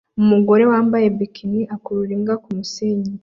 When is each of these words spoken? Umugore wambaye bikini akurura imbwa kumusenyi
Umugore 0.21 0.63
wambaye 0.71 1.05
bikini 1.17 1.61
akurura 1.75 2.11
imbwa 2.17 2.35
kumusenyi 2.43 3.11